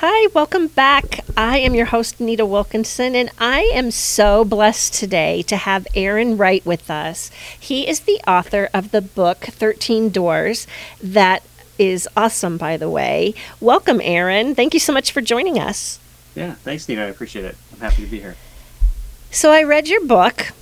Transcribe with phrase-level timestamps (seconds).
[0.00, 1.20] Hi, welcome back.
[1.38, 6.36] I am your host, Nita Wilkinson, and I am so blessed today to have Aaron
[6.36, 7.30] Wright with us.
[7.58, 10.66] He is the author of the book 13 Doors
[11.02, 11.42] that
[11.78, 13.32] is awesome, by the way.
[13.58, 14.54] Welcome, Aaron.
[14.54, 15.98] Thank you so much for joining us.
[16.34, 17.00] Yeah, thanks, Nita.
[17.00, 17.56] I appreciate it.
[17.72, 18.36] I'm happy to be here.
[19.30, 20.52] So I read your book,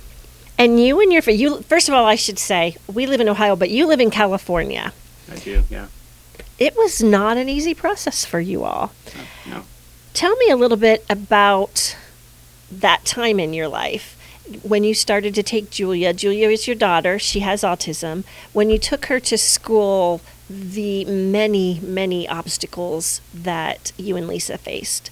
[0.57, 1.61] and you and your you.
[1.63, 4.93] First of all, I should say we live in Ohio, but you live in California.
[5.29, 5.63] I do.
[5.69, 5.87] Yeah.
[6.57, 8.93] It was not an easy process for you all.
[9.45, 9.63] No.
[10.13, 11.97] Tell me a little bit about
[12.71, 14.17] that time in your life
[14.63, 16.13] when you started to take Julia.
[16.13, 17.19] Julia is your daughter.
[17.19, 18.23] She has autism.
[18.53, 25.09] When you took her to school, the many, many obstacles that you and Lisa faced.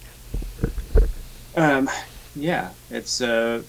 [1.55, 1.89] Um,
[2.35, 3.63] yeah, it's uh,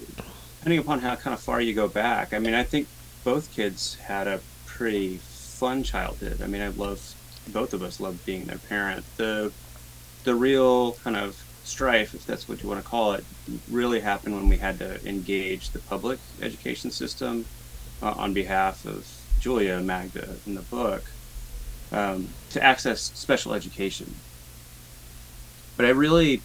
[0.59, 2.33] depending upon how kind of far you go back.
[2.33, 2.87] I mean, I think
[3.25, 6.41] both kids had a pretty fun childhood.
[6.43, 7.15] I mean, I love
[7.49, 9.05] both of us loved being their parent.
[9.17, 9.53] The
[10.25, 13.25] the real kind of strife, if that's what you want to call it,
[13.71, 17.45] really happened when we had to engage the public education system
[18.03, 19.07] uh, on behalf of
[19.41, 21.05] Julia and Magda in the book
[21.93, 24.15] um, to access special education.
[25.77, 26.41] But I really,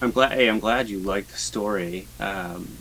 [0.00, 0.32] I'm glad.
[0.32, 2.06] Hey, I'm glad you liked the story.
[2.20, 2.78] Um,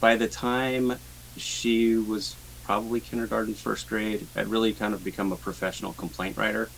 [0.00, 0.98] by the time
[1.36, 6.68] she was probably kindergarten, first grade, I'd really kind of become a professional complaint writer.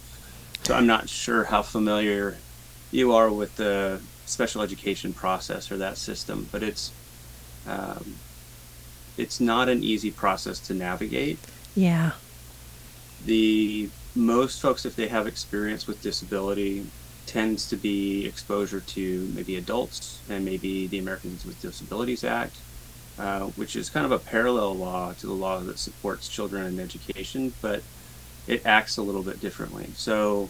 [0.64, 2.36] So I'm not sure how familiar
[2.90, 6.92] you are with the special education process or that system, but it's
[7.66, 8.16] um,
[9.16, 11.38] it's not an easy process to navigate.
[11.74, 12.12] Yeah.
[13.24, 16.86] The most folks, if they have experience with disability,
[17.26, 22.56] tends to be exposure to maybe adults and maybe the Americans with Disabilities Act,
[23.18, 26.80] uh, which is kind of a parallel law to the law that supports children in
[26.80, 27.82] education, but
[28.46, 29.90] it acts a little bit differently.
[29.94, 30.48] So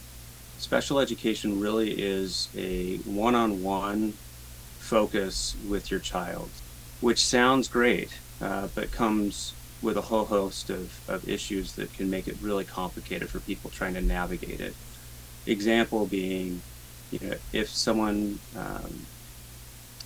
[0.58, 4.12] special education really is a one-on-one
[4.78, 6.50] focus with your child,
[7.00, 8.10] which sounds great,
[8.40, 12.64] uh, but comes with a whole host of, of issues that can make it really
[12.64, 14.74] complicated for people trying to navigate it.
[15.46, 16.60] Example being,
[17.10, 19.06] you know, if someone um,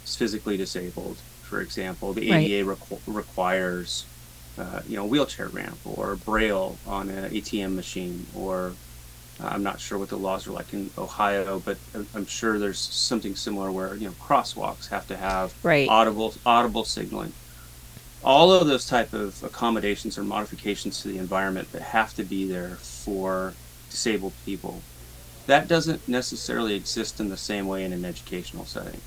[0.04, 1.16] is physically disabled,
[1.52, 2.78] for example, the ADA right.
[2.78, 4.06] requ- requires,
[4.56, 8.72] uh, you know, wheelchair ramp or braille on an ATM machine or
[9.38, 11.76] I'm not sure what the laws are like in Ohio, but
[12.14, 15.86] I'm sure there's something similar where you know crosswalks have to have right.
[15.90, 17.34] audible audible signaling.
[18.24, 22.46] All of those type of accommodations or modifications to the environment that have to be
[22.46, 23.52] there for
[23.90, 24.80] disabled people,
[25.46, 29.00] that doesn't necessarily exist in the same way in an educational setting.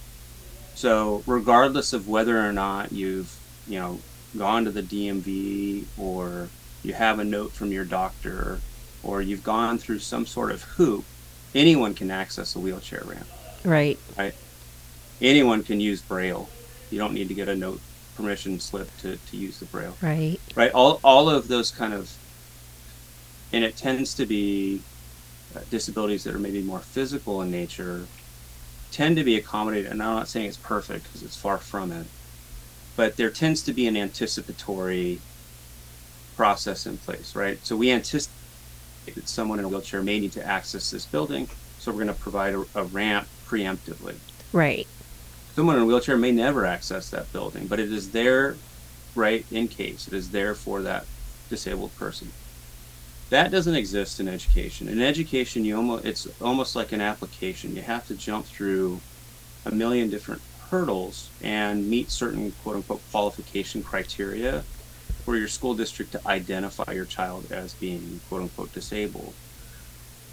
[0.75, 3.99] So regardless of whether or not you've you know
[4.37, 6.49] gone to the DMV or
[6.83, 8.59] you have a note from your doctor
[9.03, 11.05] or you've gone through some sort of hoop,
[11.53, 13.27] anyone can access a wheelchair ramp.
[13.63, 13.97] Right.
[14.17, 14.33] Right.
[15.21, 16.49] Anyone can use Braille.
[16.91, 17.79] You don't need to get a note
[18.15, 19.95] permission slip to, to use the Braille.
[20.01, 20.39] Right.
[20.55, 20.71] Right.
[20.71, 22.11] All, all of those kind of,
[23.53, 24.81] and it tends to be
[25.55, 28.07] uh, disabilities that are maybe more physical in nature
[28.95, 29.91] tend to be accommodated.
[29.91, 32.07] And I'm not saying it's perfect because it's far from it,
[32.95, 35.19] but there tends to be an anticipatory
[36.37, 37.59] process in place, right?
[37.65, 38.31] So we anticipate
[39.15, 42.21] that someone in a wheelchair may need to access this building, so we're going to
[42.21, 44.15] provide a, a ramp preemptively.
[44.53, 44.87] Right.
[45.55, 48.55] Someone in a wheelchair may never access that building, but it is there,
[49.13, 50.07] right, in case.
[50.07, 51.05] It is there for that
[51.49, 52.31] disabled person.
[53.29, 54.87] That doesn't exist in education.
[54.87, 57.75] In education, you almost it's almost like an application.
[57.75, 59.03] You have to jump through
[59.65, 64.67] a million different hurdles and meet certain quote unquote qualification criteria
[65.25, 69.35] for your school district to identify your child as being quote unquote disabled.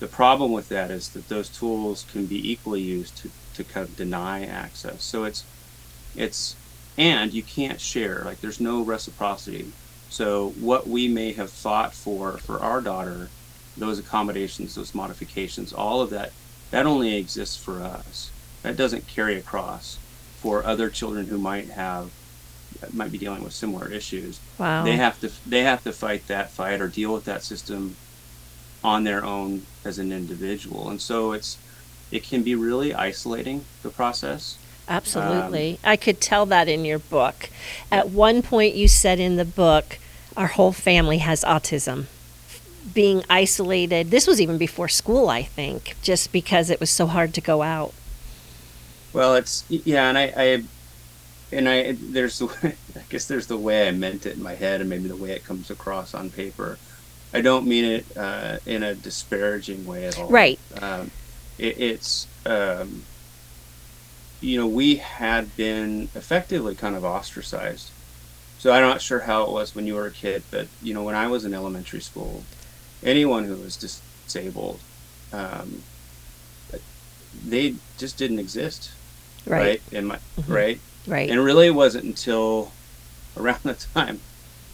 [0.00, 3.88] The problem with that is that those tools can be equally used to, to kind
[3.88, 5.04] of deny access.
[5.04, 5.46] So it's
[6.14, 6.58] it's
[6.98, 9.74] and you can't share, like there's no reciprocity.
[10.12, 13.30] So what we may have fought for for our daughter,
[13.78, 16.32] those accommodations, those modifications, all of that,
[16.70, 18.30] that only exists for us.
[18.62, 19.98] That doesn't carry across
[20.36, 22.10] for other children who might have
[22.92, 24.38] might be dealing with similar issues.
[24.58, 24.84] Wow.
[24.84, 27.96] They have to they have to fight that fight or deal with that system
[28.84, 31.56] on their own as an individual, and so it's
[32.10, 34.58] it can be really isolating the process.
[34.88, 37.50] Absolutely, um, I could tell that in your book.
[37.90, 39.98] At one point, you said in the book,
[40.36, 42.06] "Our whole family has autism."
[42.92, 44.10] Being isolated.
[44.10, 47.62] This was even before school, I think, just because it was so hard to go
[47.62, 47.94] out.
[49.12, 50.64] Well, it's yeah, and I, I
[51.52, 52.74] and I there's I
[53.08, 55.44] guess there's the way I meant it in my head and maybe the way it
[55.44, 56.78] comes across on paper.
[57.34, 60.28] I don't mean it uh, in a disparaging way at all.
[60.28, 60.58] Right.
[60.80, 61.10] Um,
[61.58, 63.04] it, it's um,
[64.42, 67.90] you know we had been effectively kind of ostracized.
[68.58, 71.02] So I'm not sure how it was when you were a kid, but you know
[71.02, 72.44] when I was in elementary school,
[73.02, 74.80] anyone who was disabled,
[75.32, 75.82] um,
[77.46, 78.92] they just didn't exist,
[79.46, 79.60] right?
[79.60, 79.82] right?
[79.92, 80.52] In my mm-hmm.
[80.52, 82.72] right, right, and really, it wasn't until
[83.36, 84.20] around the time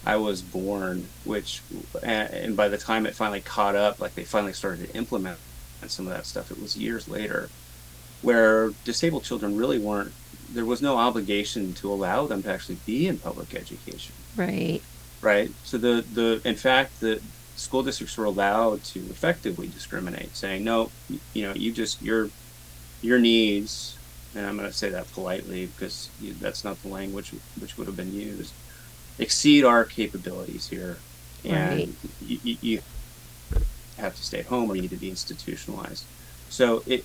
[0.05, 1.63] I was born, which,
[2.03, 5.39] and by the time it finally caught up, like they finally started to implement
[5.87, 7.51] some of that stuff, it was years later,
[8.23, 10.13] where disabled children really weren't,
[10.53, 14.15] there was no obligation to allow them to actually be in public education.
[14.37, 14.81] Right.
[15.21, 15.51] Right.
[15.65, 17.21] So the, the, in fact, the
[17.57, 20.91] school districts were allowed to effectively discriminate, saying, no,
[21.35, 22.31] you know, you just, your,
[23.03, 23.97] your needs,
[24.35, 26.11] and I'm going to say that politely because
[26.41, 28.53] that's not the language which would have been used
[29.19, 30.99] exceed our capabilities here,
[31.45, 31.89] and right.
[32.21, 32.83] you, you,
[33.99, 36.05] have to stay at home or you need to be institutionalized.
[36.51, 37.05] So it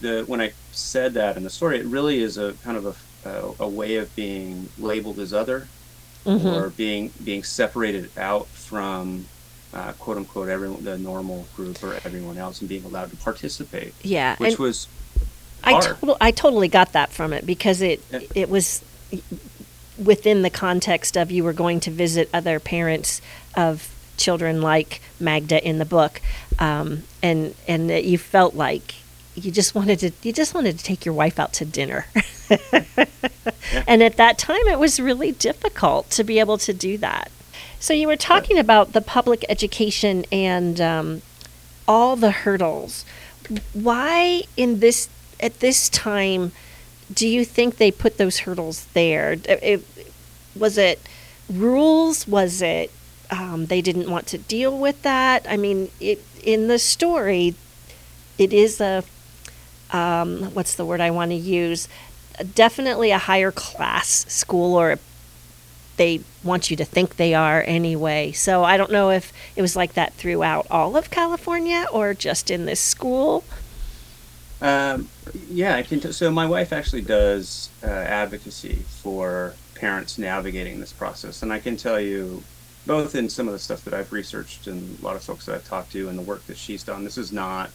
[0.00, 2.86] the when I said that in the story, it really is a kind of
[3.24, 5.68] a, a, a way of being labeled as other,
[6.24, 6.46] mm-hmm.
[6.46, 9.26] or being being separated out from
[9.72, 13.94] uh, quote unquote everyone the normal group or everyone else and being allowed to participate.
[14.02, 14.88] Yeah, which was
[15.64, 18.02] I, to- I totally got that from it because it
[18.34, 18.84] it was
[20.02, 23.20] within the context of you were going to visit other parents
[23.56, 26.20] of children like Magda in the book,
[26.58, 28.94] um, and and that you felt like
[29.44, 32.06] you just wanted to you just wanted to take your wife out to dinner.
[32.50, 32.80] yeah.
[33.86, 37.30] And at that time, it was really difficult to be able to do that.
[37.80, 38.62] So you were talking yeah.
[38.62, 41.22] about the public education and um,
[41.86, 43.04] all the hurdles.
[43.74, 45.08] Why in this
[45.38, 46.52] at this time?
[47.12, 49.36] do you think they put those hurdles there?
[49.44, 49.84] It,
[50.56, 51.00] was it
[51.48, 52.28] rules?
[52.28, 52.90] Was it
[53.30, 55.46] um, they didn't want to deal with that?
[55.48, 57.54] I mean, it in the story,
[58.36, 59.04] it is a
[59.90, 61.88] um, what's the word I want to use?
[62.54, 64.98] Definitely a higher class school, or
[65.96, 68.32] they want you to think they are anyway.
[68.32, 72.50] So I don't know if it was like that throughout all of California or just
[72.50, 73.44] in this school.
[74.60, 75.08] Um,
[75.50, 76.00] yeah, I can.
[76.00, 81.60] T- so my wife actually does uh, advocacy for parents navigating this process, and I
[81.60, 82.42] can tell you,
[82.86, 85.54] both in some of the stuff that I've researched and a lot of folks that
[85.54, 87.70] I've talked to, and the work that she's done, this is not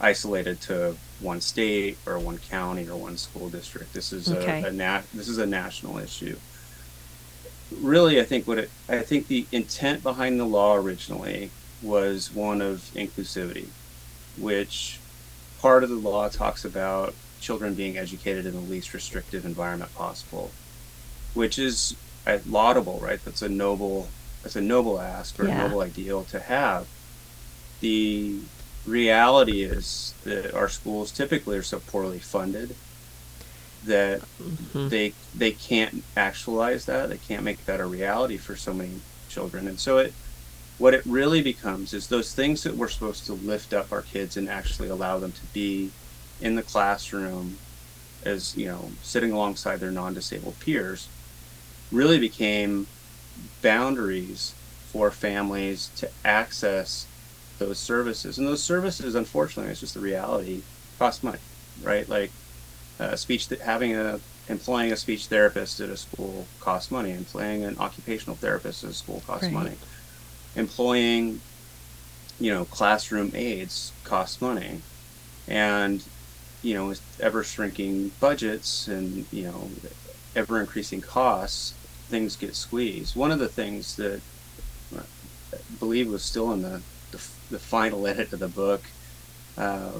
[0.00, 3.92] isolated to one state or one county or one school district.
[3.92, 4.62] This is okay.
[4.62, 6.36] a, a nat- this is a national issue.
[7.80, 11.50] Really, I think what it, I think the intent behind the law originally
[11.82, 13.68] was one of inclusivity,
[14.36, 14.98] which
[15.60, 20.50] part of the law talks about children being educated in the least restrictive environment possible,
[21.34, 23.24] which is uh, laudable, right?
[23.24, 24.08] That's a noble,
[24.42, 25.64] that's a noble ask or yeah.
[25.64, 26.86] a noble ideal to have.
[27.80, 28.40] The
[28.86, 32.74] reality is that our schools typically are so poorly funded
[33.84, 34.88] that mm-hmm.
[34.88, 37.08] they they can't actualize that.
[37.08, 40.12] They can't make that a reality for so many children, and so it
[40.78, 44.36] what it really becomes is those things that we're supposed to lift up our kids
[44.36, 45.90] and actually allow them to be
[46.40, 47.58] in the classroom
[48.24, 51.08] as you know sitting alongside their non-disabled peers
[51.92, 52.86] really became
[53.62, 54.54] boundaries
[54.88, 57.06] for families to access
[57.60, 58.38] those services.
[58.38, 60.62] And those services unfortunately it's just the reality
[60.98, 61.38] cost money
[61.82, 62.08] right?
[62.08, 62.30] Like
[62.98, 67.12] uh, speech that having a employing a speech therapist at a school costs money.
[67.12, 69.52] Employing an occupational therapist at a school costs right.
[69.52, 69.76] money.
[70.56, 71.40] Employing,
[72.38, 74.82] you know, classroom aides costs money,
[75.46, 76.04] and
[76.62, 79.70] you know, with ever shrinking budgets and you know,
[80.34, 81.72] ever increasing costs,
[82.08, 83.16] things get squeezed.
[83.16, 84.20] One of the things that
[84.96, 85.02] I
[85.78, 88.82] believe was still in the the, the final edit of the book.
[89.56, 89.92] Uh,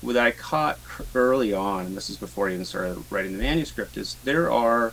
[0.00, 0.78] what I caught
[1.14, 4.92] early on, and this is before I even started writing the manuscript, is there are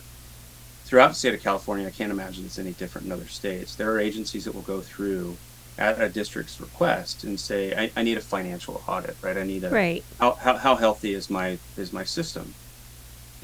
[0.84, 3.74] throughout the state of California, I can't imagine it's any different in other states.
[3.74, 5.36] There are agencies that will go through
[5.78, 9.36] at a district's request and say, I, I need a financial audit, right?
[9.36, 10.04] I need a right.
[10.20, 12.54] How, how, how healthy is my is my system?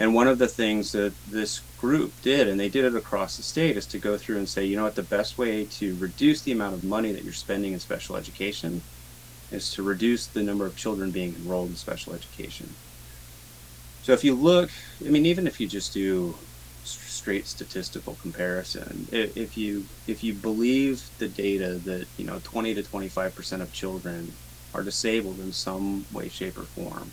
[0.01, 3.43] And one of the things that this group did, and they did it across the
[3.43, 6.41] state, is to go through and say, you know what, the best way to reduce
[6.41, 8.83] the amount of money that you're spending in special education
[9.53, 12.71] is to reduce the number of children being enrolled in special education.
[14.03, 14.71] So if you look,
[15.07, 16.35] I mean, even if you just do
[16.85, 19.07] straight statistical comparison.
[19.13, 23.73] If, you if you believe the data that you know 20 to 25 percent of
[23.73, 24.33] children
[24.73, 27.11] are disabled in some way, shape, or form,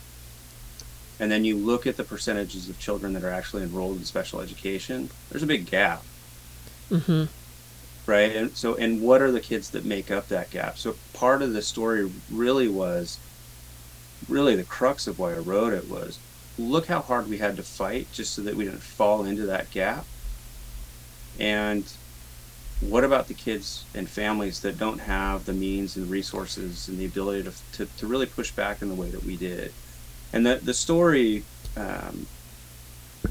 [1.20, 4.40] and then you look at the percentages of children that are actually enrolled in special
[4.40, 6.04] education, there's a big gap.
[6.90, 7.26] Mm-hmm.
[8.10, 10.78] Right, and so and what are the kids that make up that gap?
[10.78, 13.20] So part of the story really was
[14.30, 16.20] really the crux of why I wrote it was
[16.58, 19.70] look how hard we had to fight just so that we didn't fall into that
[19.72, 20.06] gap.
[21.40, 21.92] And
[22.80, 27.06] what about the kids and families that don't have the means and resources and the
[27.06, 29.72] ability to, to, to really push back in the way that we did?
[30.34, 31.44] And the, the story,
[31.76, 32.28] um,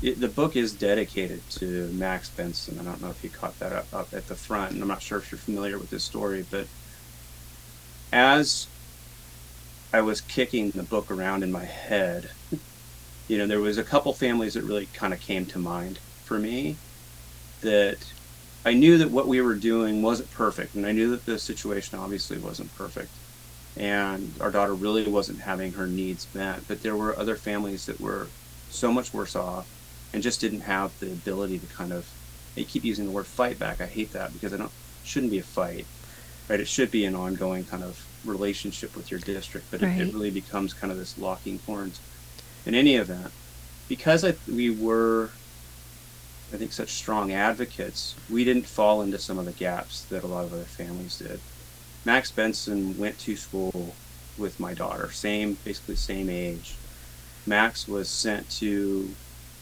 [0.02, 2.78] it, the book is dedicated to Max Benson.
[2.78, 5.02] I don't know if you caught that up, up at the front, and I'm not
[5.02, 6.66] sure if you're familiar with this story, but
[8.12, 8.66] as
[9.92, 12.30] I was kicking the book around in my head,
[13.28, 16.38] you know, there was a couple families that really kind of came to mind for
[16.38, 16.76] me
[17.60, 17.98] that
[18.64, 21.98] I knew that what we were doing wasn't perfect, and I knew that the situation
[21.98, 23.10] obviously wasn't perfect,
[23.76, 26.66] and our daughter really wasn't having her needs met.
[26.68, 28.28] But there were other families that were
[28.70, 29.68] so much worse off,
[30.12, 32.08] and just didn't have the ability to kind of.
[32.56, 33.80] I keep using the word fight back.
[33.80, 34.72] I hate that because I don't.
[35.04, 35.86] Shouldn't be a fight,
[36.48, 36.58] right?
[36.58, 40.00] It should be an ongoing kind of relationship with your district, but right.
[40.00, 42.00] it, it, really becomes kind of this locking horns.
[42.64, 43.30] In any event,
[43.88, 45.30] because I, we were
[46.52, 50.26] I think, such strong advocates, we didn't fall into some of the gaps that a
[50.26, 51.40] lot of other families did.
[52.06, 53.92] Max Benson went to school
[54.38, 56.76] with my daughter, same, basically same age.
[57.46, 59.10] Max was sent to,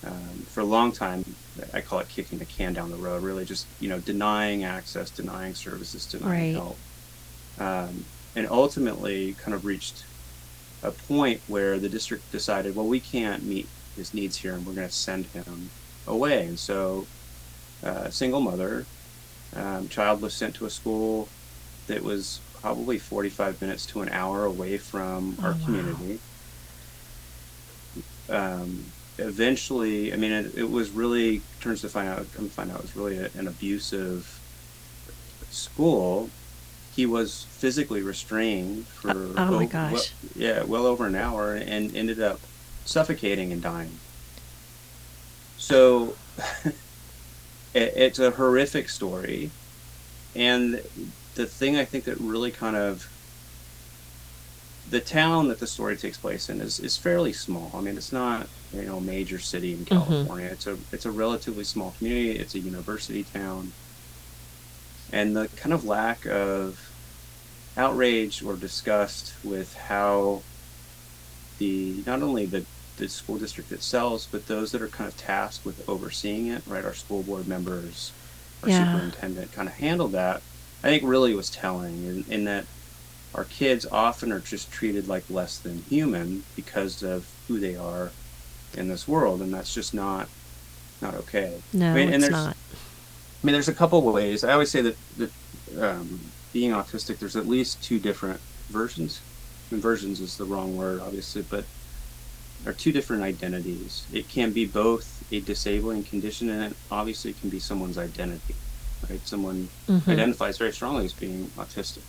[0.07, 1.25] um, for a long time,
[1.73, 5.09] I call it kicking the can down the road, really just, you know, denying access,
[5.09, 6.63] denying services, denying right.
[6.63, 6.77] help.
[7.59, 8.05] Um,
[8.37, 10.05] and ultimately kind of reached
[10.83, 14.75] a point where the district decided, well, we can't meet his needs here and we're
[14.75, 15.71] going to send him
[16.07, 16.47] away.
[16.47, 17.07] And so,
[17.83, 18.85] uh, single mother,
[19.57, 21.31] um, child was sent to a school
[21.87, 25.65] that was probably 45 minutes to an hour away from oh, our wow.
[25.65, 26.19] community.
[28.29, 28.87] Um,
[29.19, 32.79] eventually, I mean, it, it, was really turns to find out, come to find out,
[32.79, 34.41] it was really a, an abusive
[35.51, 36.31] school.
[36.97, 40.03] He was physically restrained for oh, oh my gosh, well,
[40.35, 42.41] yeah, well over an hour, and ended up
[42.85, 43.99] suffocating and dying.
[45.59, 46.17] So
[46.65, 46.75] it,
[47.75, 49.51] it's a horrific story.
[50.37, 50.83] And
[51.35, 53.09] the thing I think that really kind of
[54.91, 57.71] the town that the story takes place in is, is fairly small.
[57.75, 59.95] I mean, it's not you know a major city in mm-hmm.
[59.95, 60.47] California.
[60.47, 60.55] Mm-hmm.
[60.55, 62.39] It's a it's a relatively small community.
[62.39, 63.73] It's a university town,
[65.13, 66.91] and the kind of lack of
[67.77, 70.43] outrage or disgust with how
[71.59, 72.65] the not only the
[72.97, 76.85] the school district itself, but those that are kind of tasked with overseeing it, right?
[76.85, 78.13] Our school board members,
[78.63, 78.93] our yeah.
[78.93, 80.43] superintendent kind of handle that.
[80.85, 82.67] I think really was telling in, in that
[83.35, 88.13] our kids often are just treated like less than human because of who they are
[88.75, 90.29] in this world, and that's just not
[91.01, 91.63] not okay.
[91.73, 92.55] No, I mean, it's not.
[92.55, 94.45] I mean, there's a couple ways.
[94.45, 95.31] I always say that, that
[95.81, 96.21] um,
[96.53, 99.23] being autistic, there's at least two different versions.
[99.71, 101.65] And versions is the wrong word, obviously, but
[102.67, 104.07] are two different identities.
[104.13, 108.55] It can be both a disabling condition and it obviously it can be someone's identity.
[109.09, 109.27] Right?
[109.27, 110.11] Someone mm-hmm.
[110.11, 112.03] identifies very strongly as being autistic.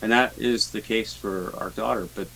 [0.00, 2.28] And that is the case for our daughter, but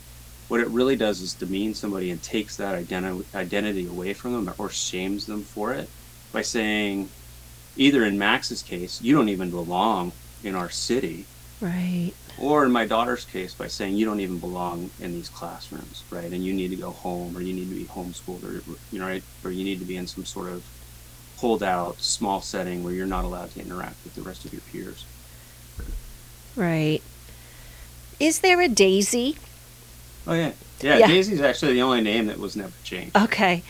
[0.49, 4.55] what it really does is demean somebody and takes that identi- identity away from them
[4.59, 5.91] or shames them for it
[6.33, 7.09] by saying
[7.77, 10.13] either in Max's case, you don't even belong
[10.45, 11.25] in our city.
[11.61, 16.05] Right or in my daughter's case by saying you don't even belong in these classrooms
[16.11, 18.63] right and you need to go home or you need to be homeschooled or
[18.93, 20.63] you know right or you need to be in some sort of
[21.37, 24.63] pulled out small setting where you're not allowed to interact with the rest of your
[24.73, 25.05] peers.
[26.55, 27.03] Right.
[28.19, 29.37] Is there a daisy?
[30.27, 30.53] Oh yeah.
[30.81, 31.07] Yeah, yeah.
[31.07, 33.17] daisy's actually the only name that was never changed.
[33.17, 33.63] Okay.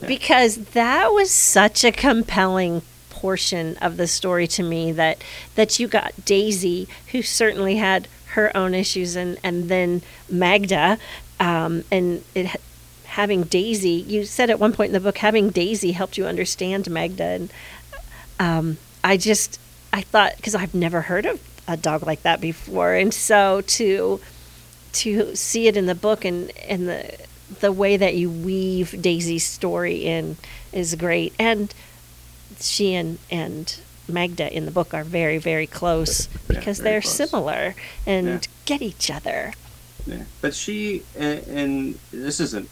[0.00, 0.08] Yeah.
[0.08, 2.82] because that was such a compelling
[3.22, 5.22] portion of the story to me that
[5.54, 10.98] that you got Daisy, who certainly had her own issues, and and then Magda,
[11.38, 12.60] um, and it
[13.12, 13.90] having Daisy.
[13.90, 17.52] You said at one point in the book, having Daisy helped you understand Magda, and
[18.40, 19.60] um, I just
[19.92, 24.20] I thought because I've never heard of a dog like that before, and so to
[24.92, 27.18] to see it in the book and and the
[27.60, 30.36] the way that you weave Daisy's story in
[30.72, 31.74] is great and
[32.58, 33.78] she and and
[34.08, 37.14] Magda in the book are very very close because very they're close.
[37.14, 37.74] similar
[38.06, 38.40] and yeah.
[38.64, 39.52] get each other.
[40.06, 42.68] Yeah, but she and, and, this isn't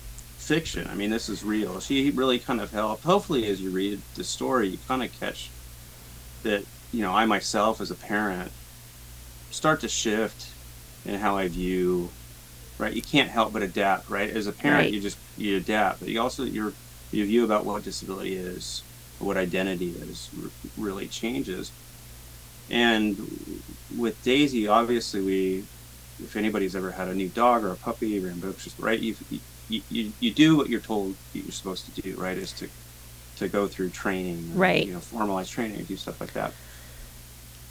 [0.51, 0.89] fiction.
[0.91, 1.79] I mean, this is real.
[1.79, 3.05] She really kind of helped.
[3.05, 5.49] Hopefully, as you read the story, you kind of catch
[6.43, 8.51] that you know I myself as a parent
[9.53, 10.49] start to shift
[11.05, 12.11] in how I view.
[12.79, 14.11] Right, you can't help but adapt.
[14.11, 14.93] Right, as a parent, right.
[14.93, 16.73] you just you adapt, but you also your
[17.13, 18.83] your view about what disability is
[19.21, 20.31] what identity is
[20.77, 21.71] really changes.
[22.71, 23.63] And
[23.97, 25.65] with Daisy, obviously, we
[26.21, 28.99] if anybody's ever had a new dog or a puppy, rambunctious, right?
[28.99, 29.15] You,
[29.71, 32.37] you you you do what you're told you're supposed to do, right?
[32.37, 32.69] Is to
[33.37, 34.85] to go through training, right?
[34.87, 36.53] You know, formalized training, and do stuff like that.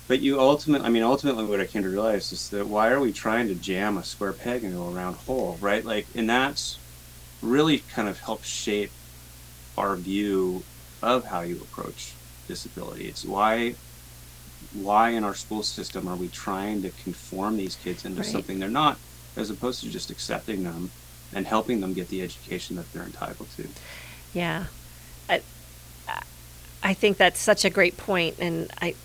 [0.08, 3.00] But you ultimately, I mean, ultimately, what I came to realize is that why are
[3.00, 5.86] we trying to jam a square peg into a round hole, right?
[5.86, 6.80] Like, and that's
[7.42, 8.92] really kind of helped shape
[9.78, 10.64] our view
[11.02, 12.14] of how you approach
[12.48, 13.06] disability.
[13.06, 13.76] It's why
[14.74, 18.30] why in our school system are we trying to conform these kids into right.
[18.30, 18.98] something they're not,
[19.36, 20.92] as opposed to just accepting them
[21.34, 23.68] and helping them get the education that they're entitled to.
[24.34, 24.66] Yeah,
[25.30, 25.42] I,
[26.82, 28.96] I think that's such a great point, and I,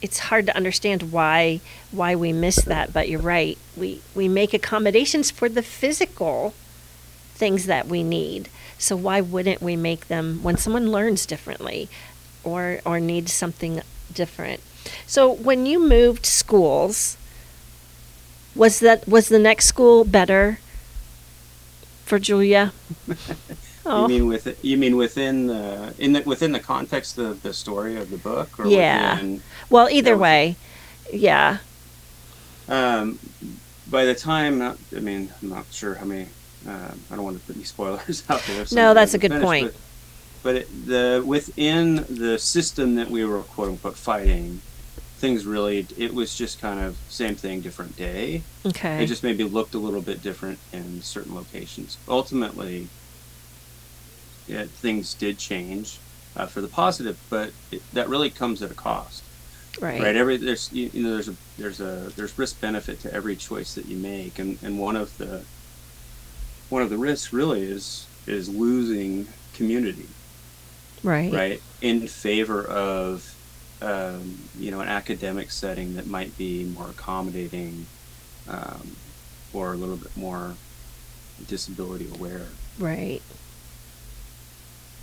[0.00, 1.60] it's hard to understand why
[1.90, 2.92] why we miss that.
[2.92, 3.58] But you're right.
[3.76, 6.54] We we make accommodations for the physical
[7.34, 8.48] things that we need.
[8.78, 11.88] So why wouldn't we make them when someone learns differently,
[12.42, 14.60] or or needs something different?
[15.06, 17.16] So when you moved schools,
[18.54, 20.58] was that was the next school better
[22.12, 22.74] for Julia?
[23.86, 24.02] oh.
[24.02, 27.96] You mean with you mean within the in the within the context of the story
[27.96, 28.60] of the book?
[28.60, 29.14] Or yeah.
[29.14, 30.56] Within, well, either you know, way,
[31.10, 31.58] yeah.
[32.68, 33.18] Um,
[33.90, 36.28] by the time, I mean, I'm not sure how many.
[36.68, 38.66] Uh, I don't want to put any spoilers out there.
[38.72, 39.72] No, that's a good finished, point.
[40.42, 44.60] But, but it, the within the system that we were quote unquote fighting,
[45.22, 48.42] things really it was just kind of same thing different day.
[48.66, 49.04] Okay.
[49.04, 51.96] It just maybe looked a little bit different in certain locations.
[52.08, 52.88] Ultimately
[54.48, 56.00] it, things did change
[56.34, 59.22] uh, for the positive but it, that really comes at a cost.
[59.80, 60.00] Right.
[60.00, 60.16] Right?
[60.16, 63.76] Every there's you, you know there's a there's a there's risk benefit to every choice
[63.76, 65.44] that you make and and one of the
[66.68, 70.08] one of the risks really is is losing community.
[71.04, 71.32] Right.
[71.32, 71.62] Right?
[71.80, 73.31] In favor of
[73.82, 77.86] um, you know, an academic setting that might be more accommodating
[78.48, 78.96] um,
[79.52, 80.54] or a little bit more
[81.48, 82.46] disability aware.
[82.78, 83.20] Right.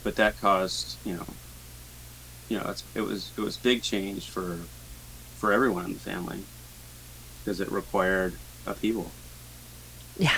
[0.03, 1.25] But that caused, you know,
[2.47, 4.59] you know, it was it was big change for
[5.35, 6.43] for everyone in the family
[7.43, 8.33] because it required
[8.65, 9.11] upheaval.
[10.17, 10.37] Yeah.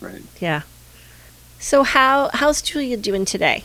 [0.00, 0.22] Right.
[0.40, 0.62] Yeah.
[1.60, 3.64] So how how's Julia doing today?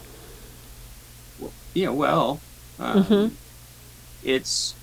[1.40, 2.40] Well, yeah, well,
[2.78, 3.36] um, mm-hmm
[4.26, 4.76] it's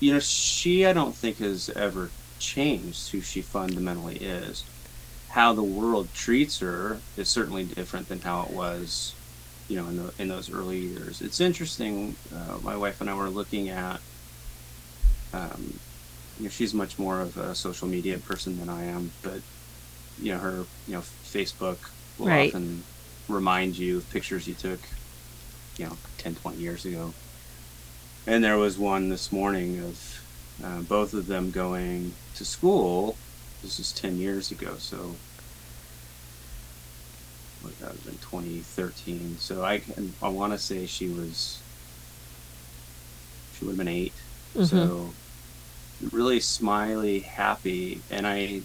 [0.00, 4.64] you know she i don't think has ever changed who she fundamentally is.
[5.30, 9.14] How the world treats her is certainly different than how it was
[9.68, 11.20] you know in, the, in those early years.
[11.20, 14.00] It's interesting uh, my wife and i were looking at
[15.32, 15.78] um,
[16.38, 19.40] you know she's much more of a social media person than i am but
[20.20, 21.78] you know her you know facebook
[22.18, 22.48] will right.
[22.48, 22.82] often
[23.28, 24.80] remind you of pictures you took
[25.78, 27.12] you know 10 20 years ago
[28.26, 30.22] and there was one this morning of
[30.64, 33.16] uh, both of them going to school.
[33.62, 35.14] This is 10 years ago, so
[37.62, 39.36] what that was in 2013.
[39.38, 39.82] So I
[40.22, 41.60] I want to say she was
[43.54, 44.12] she would have been 8
[44.54, 44.64] mm-hmm.
[44.64, 45.10] So
[46.12, 48.62] really smiley, happy, and I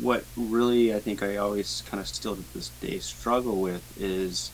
[0.00, 4.50] what really I think I always kind of still to this day struggle with is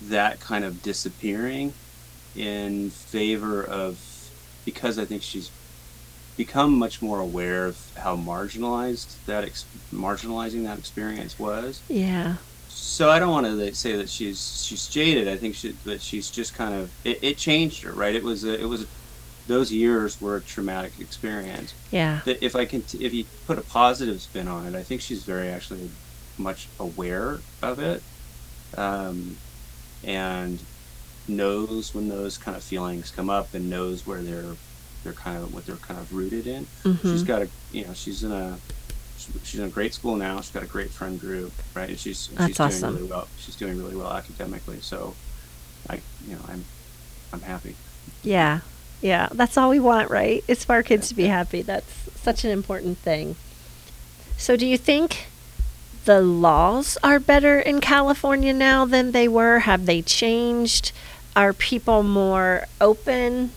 [0.00, 1.74] that kind of disappearing
[2.36, 3.98] in favor of
[4.64, 5.50] because I think she's
[6.36, 11.82] become much more aware of how marginalized that ex- marginalizing that experience was.
[11.88, 12.36] Yeah.
[12.68, 15.28] So I don't want to say that she's she's jaded.
[15.28, 18.14] I think she, that she's just kind of it, it changed her, right?
[18.14, 18.86] It was a, it was a,
[19.46, 21.74] those years were a traumatic experience.
[21.90, 22.20] Yeah.
[22.24, 25.24] That if I can if you put a positive spin on it, I think she's
[25.24, 25.90] very actually
[26.38, 28.02] much aware of it.
[28.76, 29.36] Um,
[30.02, 30.58] and
[31.28, 34.56] knows when those kind of feelings come up and knows where they're
[35.04, 36.66] they're kind of what they're kind of rooted in.
[36.84, 37.10] Mm-hmm.
[37.10, 38.58] She's got a you know she's in a
[39.44, 40.40] she's in a great school now.
[40.40, 41.88] She's got a great friend group, right?
[41.90, 42.80] And she's That's she's awesome.
[42.80, 43.28] doing really well.
[43.38, 44.80] She's doing really well academically.
[44.80, 45.14] So,
[45.88, 46.64] I you know I'm
[47.32, 47.76] I'm happy.
[48.22, 48.60] Yeah,
[49.00, 49.28] yeah.
[49.32, 50.44] That's all we want, right?
[50.48, 51.62] It's for our kids to be happy.
[51.62, 53.36] That's such an important thing.
[54.36, 55.26] So, do you think
[56.04, 59.60] the laws are better in California now than they were?
[59.60, 60.92] Have they changed?
[61.34, 63.52] Are people more open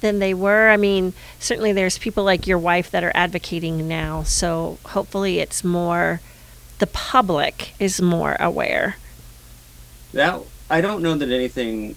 [0.00, 0.68] than they were?
[0.68, 5.64] I mean, certainly there's people like your wife that are advocating now, so hopefully it's
[5.64, 6.20] more
[6.78, 8.96] the public is more aware.
[10.12, 11.96] That I don't know that anything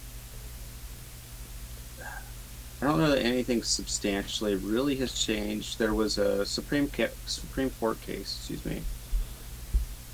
[2.81, 5.79] I don't know that anything substantially really has changed.
[5.79, 6.89] There was a Supreme
[7.25, 8.83] Supreme Court case, excuse me,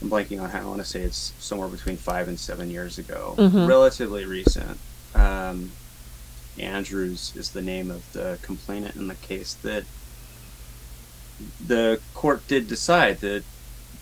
[0.02, 2.98] I'm blanking on how I want to say it's somewhere between five and seven years
[2.98, 3.66] ago, mm-hmm.
[3.66, 4.78] relatively recent.
[5.14, 5.72] Um,
[6.60, 9.84] Andrews is the name of the complainant in the case that
[11.66, 13.44] the court did decide that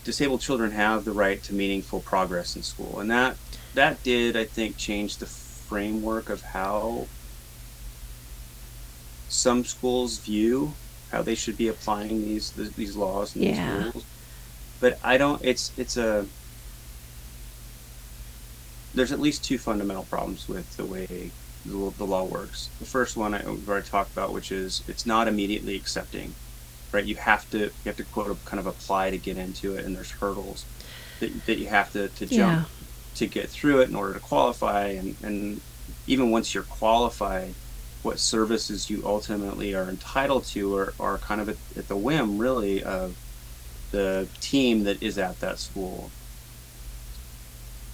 [0.04, 3.36] disabled children have the right to meaningful progress in school, and that
[3.74, 7.06] that did, I think, change the framework of how
[9.28, 10.74] some schools view
[11.10, 13.74] how they should be applying these these laws and Yeah.
[13.74, 14.04] these rules.
[14.84, 15.42] But I don't.
[15.42, 16.28] It's it's a
[18.92, 21.06] there's at least two fundamental problems with the way
[21.64, 22.68] the, the law works.
[22.78, 26.36] The first one I, we've already talked about, which is it's not immediately accepting,
[26.92, 27.06] right?
[27.06, 29.96] You have to you have to quote kind of apply to get into it, and
[29.96, 30.68] there's hurdles
[31.20, 32.36] that, that you have to, to Yeah.
[32.36, 32.68] jump
[33.14, 35.62] to get through it in order to qualify, and and
[36.06, 37.56] even once you're qualified,
[38.02, 42.36] what services you ultimately are entitled to are, are kind of at, at the whim,
[42.38, 43.23] really, of
[43.94, 46.10] the team that is at that school.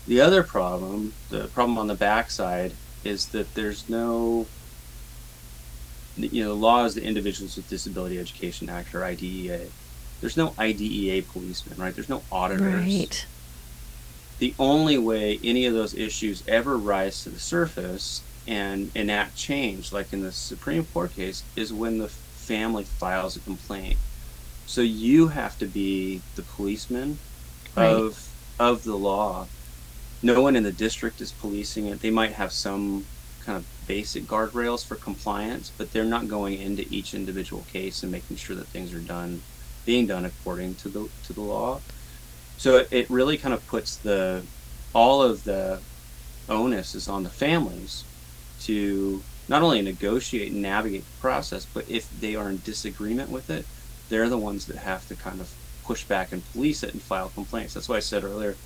[0.08, 2.72] The other problem, the problem on the backside,
[3.04, 4.46] is that there's no,
[6.16, 9.66] you know, the law the Individuals with Disability Education Act or IDEA.
[10.22, 11.94] There's no IDEA policeman, right?
[11.94, 12.82] There's no auditors.
[12.82, 13.26] Right.
[14.38, 19.92] The only way any of those issues ever rise to the surface and enact change,
[19.92, 23.98] like in the Supreme Court case, is when the family files a complaint.
[24.70, 27.22] So you have to be the policeman
[27.76, 28.06] Right.
[28.06, 28.16] of
[28.59, 29.50] of the law.
[30.22, 32.00] No one in the district is policing it.
[32.00, 33.09] They might have some
[33.44, 38.12] kind of basic guardrails for compliance, but they're not going into each individual case and
[38.12, 39.44] making sure that things are done,
[39.87, 41.85] being done according to the to the law.
[42.59, 44.48] So it, it really kind of puts the
[44.94, 45.85] all of the
[46.48, 48.06] onus is on the families
[48.61, 53.50] to not only negotiate and navigate the process, but if they are in disagreement with
[53.50, 53.68] it,
[54.10, 57.30] they're the ones that have to kind of push back and police it and file
[57.30, 57.74] complaints.
[57.74, 58.60] That's why I said earlier,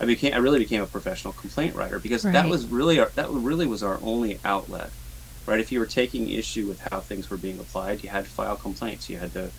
[0.00, 3.30] I became I really became a professional complaint writer because that was really our, that
[3.30, 4.92] really was our only outlet,
[5.46, 5.60] right?
[5.60, 8.56] If you were taking issue with how things were being applied, you had to file
[8.56, 9.08] complaints.
[9.08, 9.52] You had to,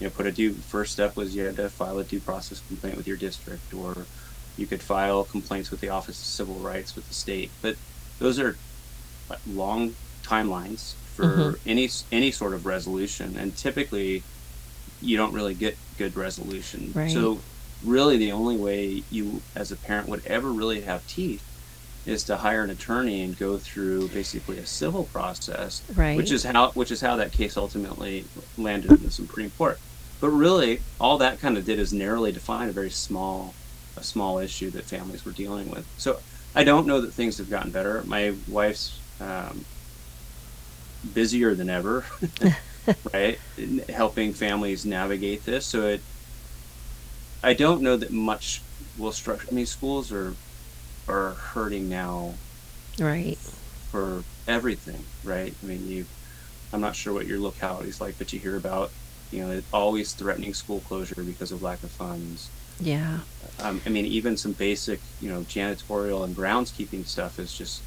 [0.00, 0.60] you know, put a due.
[0.62, 4.10] First step was you had to file a due process complaint with your district, or
[4.56, 7.54] you could file complaints with the Office of Civil Rights with the state.
[7.62, 7.78] But
[8.20, 8.60] those are
[9.44, 11.60] long timelines for Mhm.
[11.64, 14.26] any any sort of resolution, and typically
[15.02, 16.92] you don't really get good resolution.
[16.94, 17.10] Right.
[17.10, 17.40] So
[17.84, 21.42] really the only way you as a parent would ever really have teeth
[22.06, 26.16] is to hire an attorney and go through basically a civil process Right.
[26.16, 28.24] which is how which is how that case ultimately
[28.56, 29.78] landed in the Supreme Court.
[30.20, 33.54] But really all that kind of did is narrowly define a very small
[33.96, 35.86] a small issue that families were dealing with.
[35.98, 36.20] So
[36.54, 38.02] I don't know that things have gotten better.
[38.06, 39.64] My wife's um,
[41.14, 42.04] busier than ever,
[43.14, 43.38] right?
[43.88, 45.66] Helping families navigate this.
[45.66, 46.00] So it,
[47.42, 48.62] I don't know that much
[48.98, 49.46] will structure.
[49.50, 50.34] I mean, schools are
[51.08, 52.34] are hurting now
[52.98, 53.38] Right.
[53.90, 55.54] for everything, right?
[55.62, 56.06] I mean, you.
[56.72, 58.92] I'm not sure what your locality's like, but you hear about,
[59.32, 62.48] you know, always threatening school closure because of lack of funds.
[62.78, 63.18] Yeah.
[63.58, 67.82] Um, I mean, even some basic, you know, janitorial and groundskeeping stuff has just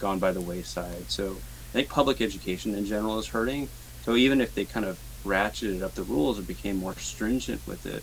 [0.00, 1.10] gone by the wayside.
[1.10, 1.30] So
[1.70, 3.70] I think public education in general is hurting.
[4.04, 7.86] So even if they kind of ratcheted up the rules or became more stringent with
[7.86, 8.02] it,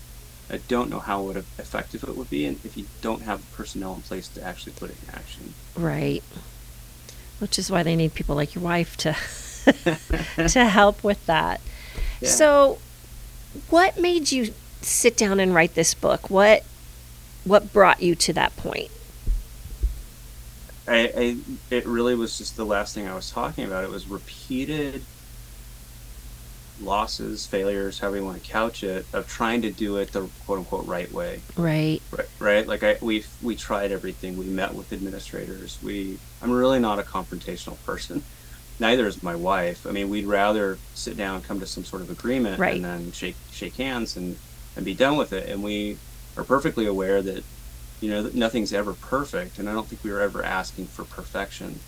[0.49, 3.95] I don't know how would effective it would be, and if you don't have personnel
[3.95, 5.53] in place to actually put it in action.
[5.75, 6.23] Right.
[7.39, 9.15] Which is why they need people like your wife to
[10.47, 11.59] to help with that.
[12.21, 12.29] Yeah.
[12.29, 12.79] So,
[13.69, 16.29] what made you sit down and write this book?
[16.29, 16.63] What
[17.43, 18.89] what brought you to that point?
[20.87, 21.37] I, I
[21.69, 23.83] it really was just the last thing I was talking about.
[23.83, 25.03] It was repeated
[26.81, 30.59] losses, failures, however you want to couch it, of trying to do it the quote
[30.59, 31.41] unquote right way.
[31.55, 32.01] Right.
[32.11, 32.67] Right, right.
[32.67, 34.37] Like I, we we tried everything.
[34.37, 35.79] We met with administrators.
[35.83, 38.23] We, I'm really not a confrontational person.
[38.79, 39.87] Neither is my wife.
[39.87, 42.75] I mean, we'd rather sit down, come to some sort of agreement, Right.
[42.75, 44.37] and then shake shake hands and
[44.75, 45.49] and be done with it.
[45.49, 45.97] And we
[46.37, 47.43] are perfectly aware that
[48.01, 51.79] you know nothing's ever perfect, and I don't think we were ever asking for perfection.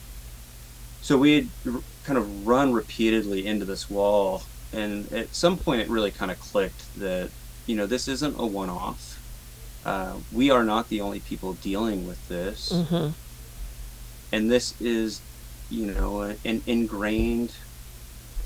[1.02, 4.42] So we had r- kind of run repeatedly into this wall,
[4.74, 7.30] and at some point, it really kind of clicked that
[7.66, 9.16] you know this isn't a one-off.
[9.86, 13.14] Uh, we are not the only people dealing with this, Mhm.
[14.32, 15.22] and this is,
[15.70, 17.52] you know, an ingrained,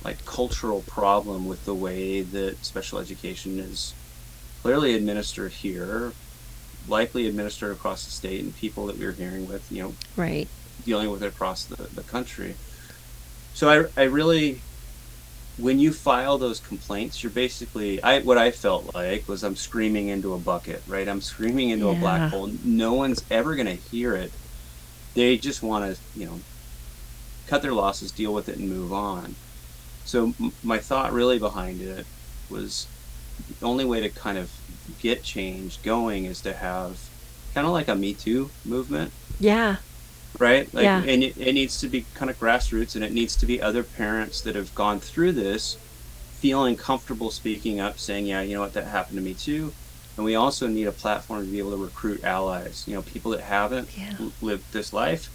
[0.04, 3.94] like cultural problem with the way that special education is
[4.62, 6.14] clearly administered here,
[6.88, 10.48] likely administered across the state, and people that we're hearing with, you know, Right.
[10.86, 12.56] dealing with it across the, the country.
[13.56, 14.62] So I, I really,
[15.58, 20.08] when you file those complaints, you're basically, I what I felt like was I'm screaming
[20.10, 21.08] into a bucket, right?
[21.08, 22.52] I'm screaming into a black hole.
[22.64, 24.36] No one's ever going to hear it.
[25.16, 26.46] They just want to, you know,
[27.46, 29.38] cut their losses, deal with it, and move on.
[30.06, 32.08] So m- my thought really behind it
[32.50, 32.92] was
[33.48, 34.54] the only way to kind of
[35.00, 37.02] get change going is to have
[37.56, 39.14] kind of like a Me Too movement.
[39.40, 39.80] Yeah.
[40.40, 40.72] Right?
[40.74, 41.04] Like, Yeah.
[41.04, 43.84] And it, it needs to be kind of grassroots and it needs to be other
[43.84, 45.78] parents that have gone through this
[46.32, 49.74] feeling comfortable speaking up, saying, yeah, you know what, that happened to me too.
[50.18, 53.32] And we also need a platform to be able to recruit allies, you know, people
[53.32, 54.18] that haven't Yeah.
[54.42, 55.30] lived this life,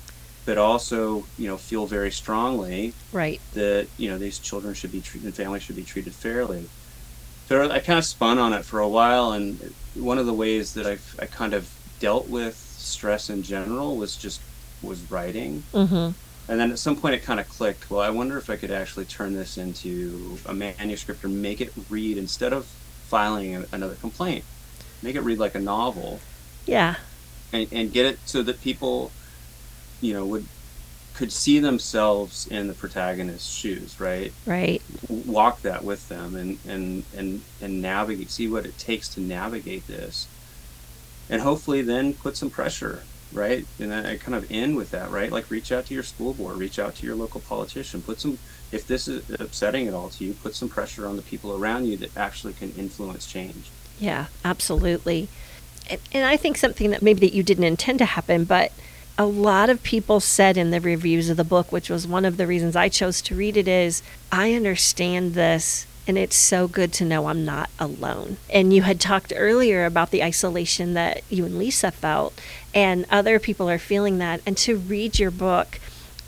[0.44, 3.40] but also, you know, feel very strongly Right.
[3.54, 6.68] that you know these children should be treated, families should be treated fairly.
[7.48, 10.74] So I kind of spun on it for a while, and one of the ways
[10.74, 14.40] that I've I kind of dealt with stress in general was just
[14.82, 16.14] was writing, Mhm.
[16.48, 17.90] and then at some point it kind of clicked.
[17.90, 21.72] Well, I wonder if I could actually turn this into a manuscript or make it
[21.90, 22.66] read instead of
[23.08, 24.44] filing a- another complaint,
[25.02, 26.20] make it read like a novel,
[26.66, 26.96] Yeah.
[27.52, 29.10] and, and get it so that people,
[30.00, 30.46] you know, would
[31.14, 34.32] could see themselves in the protagonist's shoes, right?
[34.46, 34.80] Right.
[35.08, 39.86] walk that with them and and and and navigate see what it takes to navigate
[39.88, 40.26] this
[41.28, 43.66] and hopefully then put some pressure right?
[43.78, 45.30] And i kind of end with that right?
[45.30, 48.38] Like reach out to your school board reach out to your local politician put some
[48.70, 51.86] if this is upsetting at all to you put some pressure on the people around
[51.86, 53.70] you that actually can influence change.
[53.98, 55.28] Yeah, absolutely.
[55.90, 58.72] And, and I think something that maybe that you didn't intend to happen, but
[59.16, 62.36] a lot of people said in the reviews of the book, which was one of
[62.36, 66.92] the reasons I chose to read it, is I understand this and it's so good
[66.94, 68.38] to know I'm not alone.
[68.48, 72.40] And you had talked earlier about the isolation that you and Lisa felt,
[72.74, 74.40] and other people are feeling that.
[74.46, 75.78] And to read your book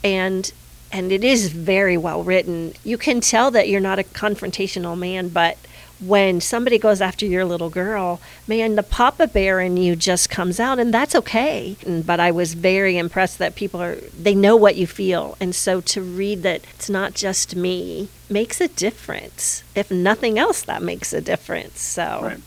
[0.03, 0.53] and
[0.91, 2.73] and it is very well written.
[2.83, 5.57] You can tell that you're not a confrontational man, but
[5.99, 10.59] when somebody goes after your little girl, man, the papa bear in you just comes
[10.59, 11.75] out, and that's okay.
[11.85, 15.37] But I was very impressed that people are, they know what you feel.
[15.39, 19.63] And so to read that it's not just me makes a difference.
[19.75, 21.81] If nothing else, that makes a difference.
[21.81, 22.41] So, right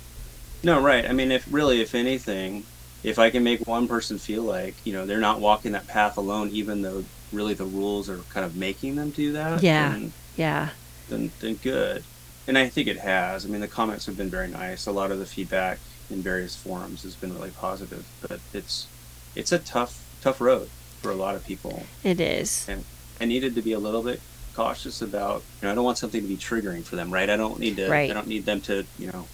[0.64, 2.64] no right i mean if really if anything
[3.02, 6.16] if i can make one person feel like you know they're not walking that path
[6.16, 9.90] alone even though really the rules are kind of making them do that Yeah.
[9.92, 10.70] then- yeah,
[11.08, 12.02] then then good.
[12.46, 13.46] And I think it has.
[13.46, 14.86] I mean, the comments have been very nice.
[14.86, 15.78] A lot of the feedback
[16.10, 18.04] in various forums has been really positive.
[18.20, 18.86] But it's
[19.34, 20.68] it's a tough tough road
[21.00, 22.66] for a lot of people, it is.
[22.68, 22.84] and
[23.20, 24.20] I needed to be a little bit
[24.54, 25.42] cautious about.
[25.60, 27.30] You know, I don't want something to be triggering for them, right?
[27.30, 27.88] I don't need to.
[27.88, 28.10] Right.
[28.10, 28.84] I don't need them to.
[28.98, 29.26] You know.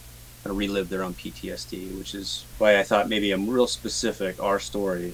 [0.42, 4.42] Kind of relive their own PTSD, which is why I thought maybe a real specific
[4.42, 5.12] our story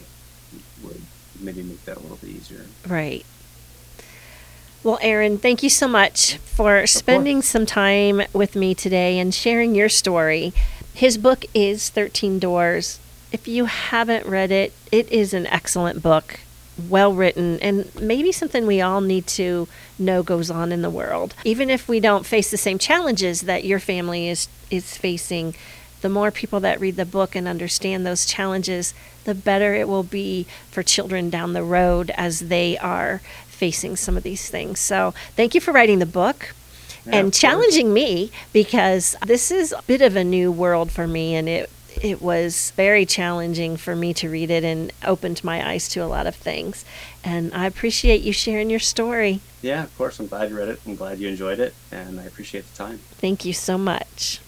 [0.85, 1.01] would
[1.40, 2.66] maybe make that a little bit easier.
[2.87, 3.25] Right.
[4.83, 9.75] Well, Aaron, thank you so much for spending some time with me today and sharing
[9.75, 10.53] your story.
[10.94, 13.01] His book is 13 Doors.
[13.33, 16.38] If you haven't read it, it is an excellent book,
[16.88, 19.66] well written, and maybe something we all need to
[19.99, 21.35] know goes on in the world.
[21.44, 25.57] Even if we don't face the same challenges that your family is, is facing,
[26.01, 28.94] the more people that read the book and understand those challenges,
[29.27, 34.17] the better it will be for children down the road as they are facing some
[34.17, 34.81] of these things.
[34.81, 36.55] So, thank you for writing the book
[37.05, 41.35] Yeah, and challenging me because this is a bit of a new world for me
[41.35, 41.71] and it
[42.03, 46.07] it was very challenging for me to read it and opened my eyes to a
[46.07, 46.85] lot of things.
[47.25, 49.41] And I appreciate you sharing your story.
[49.62, 50.21] Yeah, of course.
[50.21, 50.81] I'm glad you read it.
[50.87, 52.99] I'm glad you enjoyed it, and I appreciate the time.
[53.12, 54.41] Thank you so much.